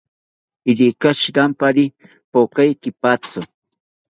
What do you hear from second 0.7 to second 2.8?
Irika shirampari pokae